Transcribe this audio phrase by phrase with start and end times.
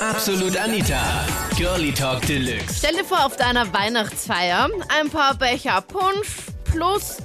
[0.00, 1.26] Absolut Anita.
[1.56, 2.76] Girlie Talk Deluxe.
[2.78, 6.28] Stell dir vor, auf deiner Weihnachtsfeier ein paar Becher Punsch
[6.62, 7.16] plus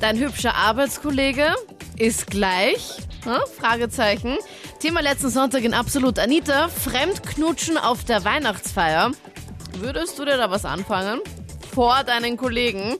[0.00, 1.54] dein hübscher Arbeitskollege
[1.98, 2.96] ist gleich.
[3.24, 3.36] Hm?
[3.58, 4.38] Fragezeichen.
[4.78, 6.68] Thema letzten Sonntag in Absolut Anita.
[6.68, 9.10] Fremdknutschen auf der Weihnachtsfeier.
[9.76, 11.20] Würdest du dir da was anfangen?
[11.74, 12.96] Vor deinen Kollegen?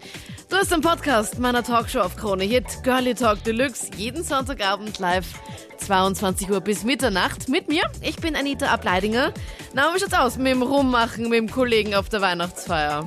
[0.51, 5.33] Du hast den Podcast meiner Talkshow auf Krone Hit, Girlie Talk Deluxe, jeden Sonntagabend live,
[5.77, 7.84] 22 Uhr bis Mitternacht mit mir.
[8.03, 9.33] Ich bin Anita Ableidinger.
[9.75, 13.06] Na, wie schaut's aus mit dem Rummachen mit dem Kollegen auf der Weihnachtsfeier?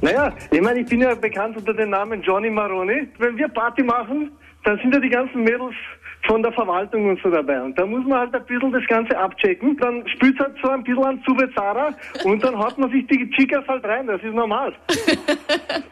[0.00, 3.08] Naja, ich meine, ich bin ja bekannt unter dem Namen Johnny Maroni.
[3.18, 4.32] Wenn wir Party machen,
[4.64, 5.76] dann sind ja die ganzen Mädels
[6.26, 7.60] von der Verwaltung und so dabei.
[7.62, 9.76] Und da muss man halt ein bisschen das Ganze abchecken.
[9.78, 11.22] Dann spült halt so ein bisschen an
[11.54, 11.94] Zara
[12.24, 14.06] und dann haut man sich die Chicas halt rein.
[14.06, 14.72] Das ist normal.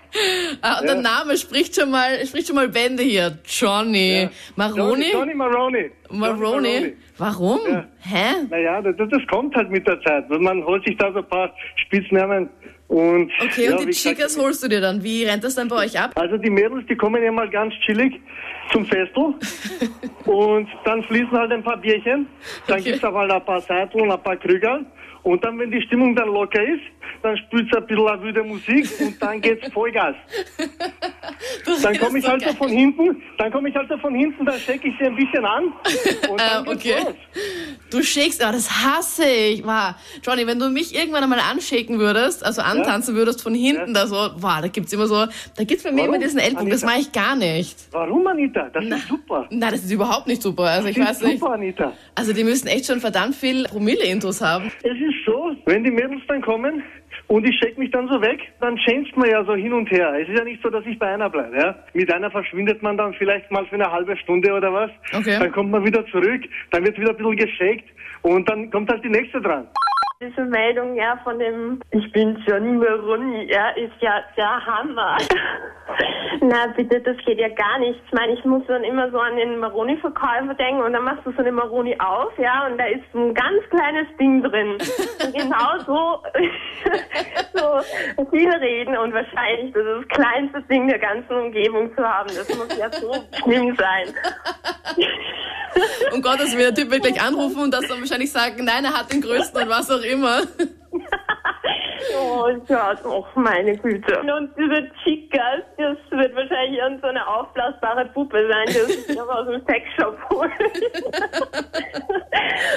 [0.61, 3.39] Ah, der Name spricht schon mal, spricht schon mal Bände hier.
[3.47, 4.29] Johnny.
[4.57, 4.81] Maroni?
[4.81, 5.91] Johnny, Johnny Maroni.
[6.11, 6.97] Maroni?
[7.17, 7.61] Warum?
[7.69, 7.85] Ja.
[8.01, 8.47] Hä?
[8.51, 10.29] Naja, das, das kommt halt mit der Zeit.
[10.29, 12.49] Man holt sich da so ein paar Spitznamen
[12.89, 13.31] und...
[13.41, 15.03] Okay, ja, und die wie gesagt, Chicas holst du dir dann.
[15.03, 16.11] Wie rennt das dann bei euch ab?
[16.17, 18.21] Also die Mädels, die kommen ja mal ganz chillig
[18.73, 19.35] zum Festel
[20.31, 22.29] und dann fließen halt ein paar Bierchen,
[22.69, 22.91] dann Okay.
[22.93, 24.81] gibt's auch halt ein paar Seitel und ein paar Krüger
[25.25, 26.83] und dann, wenn die Stimmung dann locker ist,
[27.23, 30.15] dann spielt's ein bisschen wilde Musik und dann geht's Vollgas.
[31.83, 34.59] Dann komme ich halt so von hinten, dann komme ich halt so von hinten, dann
[34.59, 35.65] shake ich sie ein bisschen an
[36.31, 36.95] und dann geht's okay.
[37.05, 37.15] los.
[37.91, 39.65] Du shakest, aber das hasse ich.
[39.65, 39.95] Wow.
[40.23, 44.15] Johnny, wenn du mich irgendwann einmal anschaken würdest, also antanzen würdest von hinten, da so,
[44.37, 46.15] wow, da gibt's immer so, da gibt's bei mir Warum?
[46.15, 47.77] immer diesen Ellbogen, das mache ich gar nicht.
[47.91, 48.69] Warum, Anita?
[48.73, 49.47] Das ist super.
[49.51, 50.65] Nein, das ist überhaupt nicht super.
[50.65, 51.41] Also ich Das weiß ist nicht.
[51.41, 51.93] super, Anita.
[52.15, 54.71] Also die müssen echt schon verdammt viel Promille-Intos haben.
[54.83, 56.83] Es ist so, wenn die Mädels dann kommen
[57.29, 60.13] und ich shake mich dann so weg, dann changed man ja so hin und her.
[60.21, 61.57] Es ist ja nicht so, dass ich bei einer bleibe.
[61.57, 61.77] Ja?
[61.93, 64.91] Mit einer verschwindet man dann vielleicht mal für eine halbe Stunde oder was.
[65.13, 65.39] Okay.
[65.39, 67.85] Dann kommt man wieder zurück, dann wird wieder ein bisschen geshakt
[68.23, 69.67] und dann kommt halt die nächste dran.
[70.23, 75.17] Diese Meldung ja von dem Ich bin Johnny Maroni, ja, ist ja der Hammer.
[76.43, 77.99] Na bitte, das geht ja gar nicht.
[78.05, 81.33] Ich meine, ich muss dann immer so an den Maroni-Verkäufer denken und dann machst du
[81.33, 84.73] so eine Maroni auf, ja, und da ist ein ganz kleines Ding drin.
[84.73, 86.23] Und genau so,
[88.19, 92.29] so viel reden und wahrscheinlich das, ist das kleinste Ding der ganzen Umgebung zu haben.
[92.29, 93.11] Das muss ja so
[93.43, 94.15] schlimm sein.
[96.13, 98.93] Um Gottes Willen, der Typ wird gleich anrufen und das dann wahrscheinlich sagen, nein, er
[98.93, 100.43] hat den größten und was auch immer.
[102.19, 104.21] Oh Gott, oh meine Güte.
[104.21, 109.41] Und diese Chicas, das wird wahrscheinlich irgend so eine aufblasbare Puppe sein, die sich aber
[109.41, 110.51] aus dem Sexshop holt.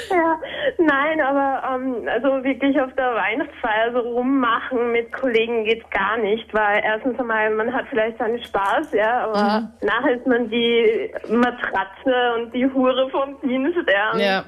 [0.09, 0.39] ja,
[0.77, 6.51] nein, aber ähm, also wirklich auf der Weihnachtsfeier so rummachen mit Kollegen geht gar nicht,
[6.53, 12.33] weil erstens einmal, man hat vielleicht seinen Spaß, ja, aber nachher ist man die Matratze
[12.35, 14.17] und die Hure vom Dienst, ja.
[14.17, 14.43] Ja.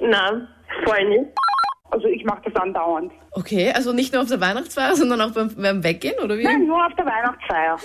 [0.00, 0.48] Na,
[0.84, 1.30] voll nicht.
[1.90, 3.12] Also ich mache das andauernd.
[3.32, 6.42] Okay, also nicht nur auf der Weihnachtsfeier, sondern auch beim, beim Weggehen, oder wie?
[6.44, 7.78] Nein, nur auf der Weihnachtsfeier.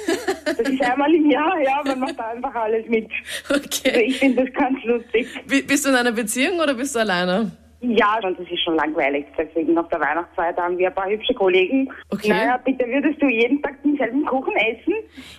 [0.45, 3.09] Das ist einmal im Jahr, ja, man macht einfach alles mit.
[3.49, 4.03] Also Okay.
[4.07, 5.27] ich finde das ganz lustig.
[5.47, 7.51] Bi- Bist du in einer Beziehung oder bist du alleine?
[7.81, 9.25] Ja, und das ist schon langweilig.
[9.35, 11.89] Deswegen auf der Weihnachtsfeier da haben wir ein paar hübsche Kollegen.
[12.11, 12.29] Okay.
[12.29, 14.93] Naja, bitte würdest du jeden Tag denselben Kuchen essen?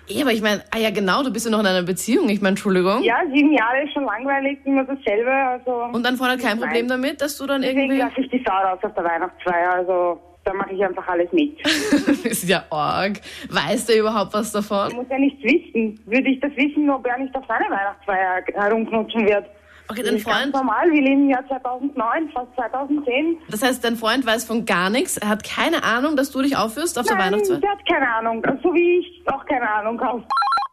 [0.08, 2.40] Eh, aber ich meine, ah ja genau, du bist ja noch in einer Beziehung, ich
[2.40, 3.02] meine, Entschuldigung.
[3.04, 5.30] Ja, sieben Jahre ist schon langweilig, immer dasselbe.
[5.30, 7.98] Also Und Freund hat kein Problem damit, dass du dann deswegen irgendwie...
[7.98, 9.74] lasse ich die Sau raus auf der Weihnachtsfeier.
[9.74, 11.56] Also da mache ich einfach alles mit.
[11.64, 13.20] das ist ja arg.
[13.50, 14.92] Weiß der überhaupt was Ich davon?
[14.96, 16.00] muss ja nichts wissen.
[16.06, 19.46] Würde ich das wissen, ob er nicht auf seine Weihnachtsfeier herumknutschen wird.
[19.88, 23.36] Okay, dein ist ganz Freund, normal, wir leben im Jahr 2009, fast 2010.
[23.50, 26.56] das heißt, dein Freund weiß von gar nichts, er hat keine Ahnung, dass du dich
[26.56, 27.58] aufführst auf der Nein, Weihnachtsfeier?
[27.58, 30.22] der hat keine Ahnung, so wie ich auch keine Ahnung habe.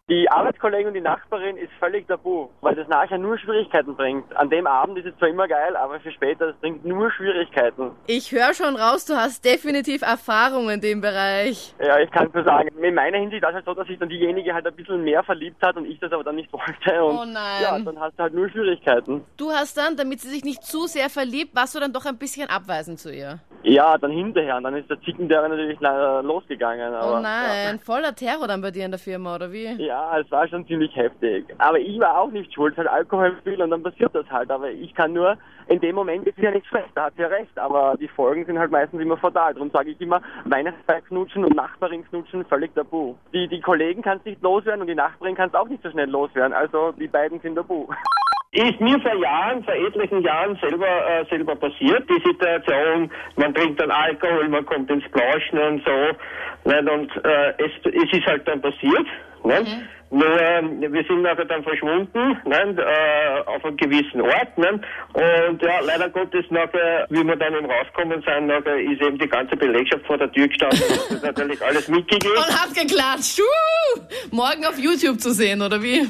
[0.10, 4.36] Die Arbeitskollegin und die Nachbarin ist völlig tabu, weil das nachher nur Schwierigkeiten bringt.
[4.36, 7.92] An dem Abend ist es zwar immer geil, aber für später, das bringt nur Schwierigkeiten.
[8.08, 11.76] Ich höre schon raus, du hast definitiv Erfahrung in dem Bereich.
[11.80, 14.10] Ja, ich kann nur sagen, in meiner Hinsicht war es halt so, dass sich dann
[14.10, 17.04] diejenige halt ein bisschen mehr verliebt hat und ich das aber dann nicht wollte.
[17.04, 17.62] Und Oh nein.
[17.62, 19.24] Ja, dann hast du halt nur Schwierigkeiten.
[19.38, 22.18] Du hast dann, damit sie sich nicht zu sehr verliebt, warst du dann doch ein
[22.18, 23.40] bisschen abweisend zu ihr.
[23.64, 26.94] Ja, dann hinterher, und dann ist der Zickenterror natürlich losgegangen.
[26.94, 29.66] Aber, Oh nein, voller Terror dann bei dir in der Firma, oder wie?
[29.66, 30.00] Ja.
[30.00, 31.46] ja, es war schon ziemlich heftig.
[31.58, 34.50] Aber ich war auch nicht schuld, halt Alkohol viel und dann passiert das halt.
[34.50, 37.28] Aber ich kann nur, in dem Moment ist ja nichts schlecht, da hat sie ja
[37.28, 37.58] recht.
[37.58, 39.54] Aber die Folgen sind halt meistens immer fatal.
[39.54, 43.16] Darum sage ich immer, Weihnachtsfeier knutschen und Nachbarin knutschen, völlig tabu.
[43.34, 46.54] Die, die Kollegen kannst nicht loswerden und die Nachbarin kannst auch nicht so schnell loswerden.
[46.54, 47.88] Also die beiden sind tabu.
[48.52, 53.80] Ist mir vor Jahren, vor etlichen Jahren selber äh, selber passiert, die Situation, man trinkt
[53.80, 56.72] dann Alkohol, man kommt ins Plauschen und so.
[56.72, 56.90] Nicht?
[56.90, 59.06] Und äh, es, es ist halt dann passiert.
[59.44, 59.78] Nicht?
[60.12, 62.80] Nur ähm, wir sind nachher dann verschwunden, nicht?
[62.80, 64.58] Äh, auf einem gewissen Ort.
[64.58, 64.74] Nicht?
[65.14, 69.28] Und ja, leider Gottes nachher, wie wir dann eben rausgekommen sind, nachher ist eben die
[69.28, 70.82] ganze Belegschaft vor der Tür gestanden
[71.12, 72.36] und hat natürlich alles mitgegeben.
[72.36, 73.40] Und hat geklatscht.
[73.40, 74.02] Uh,
[74.32, 76.08] morgen auf YouTube zu sehen, oder wie?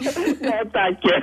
[0.40, 1.22] ja, danke.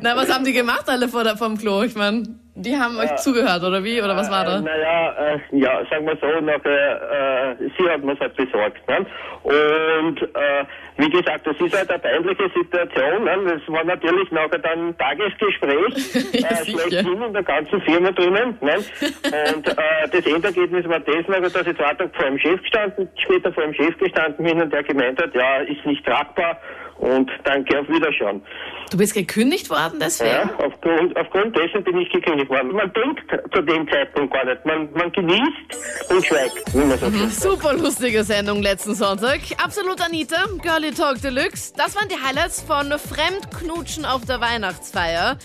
[0.00, 1.82] Na, was haben die gemacht alle vor der, vom Klo?
[1.82, 4.00] Ich meine, die haben euch zugehört, oder wie?
[4.00, 4.58] Oder was war da?
[4.58, 8.88] Äh, naja, äh, ja, sagen wir so, nachher, äh, sie hat mir halt besorgt.
[8.88, 9.06] Ne?
[9.42, 10.64] Und äh,
[10.96, 13.24] wie gesagt, das ist halt eine peinliche Situation.
[13.24, 13.36] Ne?
[13.44, 18.56] Das war natürlich nachher dann ein Tagesgespräch, Ja, äh, schlechthin in der ganzen Firma drinnen.
[18.62, 18.76] Ne?
[18.76, 23.08] Und äh, das Endergebnis war das nachher, dass ich zwei Tage vor dem Chef gestanden,
[23.22, 26.58] später vor dem Chef gestanden bin und der gemeint hat, ja, ist nicht tragbar
[26.98, 28.42] und danke, auf Wiederschauen.
[28.90, 30.30] Du bist gekündigt worden deswegen?
[30.30, 32.72] Ja, aufgrund, aufgrund dessen bin ich gekündigt worden.
[32.72, 33.22] Man denkt
[33.52, 34.64] zu dem Zeitpunkt gar nicht.
[34.64, 37.30] Man, man genießt und schweigt, so sagt.
[37.32, 39.40] Super lustige Sendung letzten Sonntag.
[39.62, 41.72] Absolut Anita, Girlie Talk Deluxe.
[41.76, 45.36] Das waren die Highlights von Fremdknutschen auf der Weihnachtsfeier.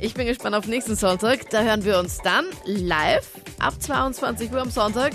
[0.00, 1.50] Ich bin gespannt auf nächsten Sonntag.
[1.50, 5.12] Da hören wir uns dann live ab 22 Uhr am Sonntag.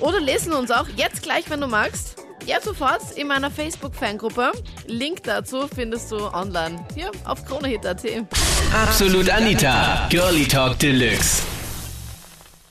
[0.00, 2.21] Oder lesen uns auch jetzt gleich, wenn du magst.
[2.46, 4.52] Ja, sofort in meiner Facebook-Fangruppe.
[4.86, 8.04] Link dazu findest du online hier auf kronehit.at.
[8.74, 11.42] Absolut Anita, Girlie Talk Deluxe.